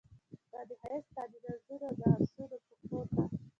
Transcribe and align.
ستا 0.43 0.59
د 0.67 0.71
ښایست 0.81 1.07
ستا 1.11 1.23
دنازونو 1.31 1.75
د 1.99 2.01
اسونو 2.21 2.55
پښو 2.65 2.99
ته 3.09 3.21